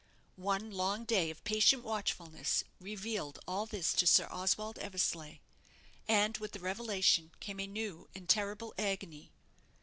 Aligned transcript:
One 0.41 0.71
long 0.71 1.05
day 1.05 1.29
of 1.29 1.43
patient 1.43 1.83
watchfulness 1.83 2.63
revealed 2.79 3.37
all 3.47 3.67
this 3.67 3.93
to 3.93 4.07
Sir 4.07 4.27
Oswald 4.31 4.79
Eversleigh; 4.79 5.37
and 6.07 6.39
with 6.39 6.53
the 6.53 6.59
revelation 6.59 7.29
came 7.39 7.59
a 7.59 7.67
new 7.67 8.09
and 8.15 8.27
terrible 8.27 8.73
agony. 8.79 9.31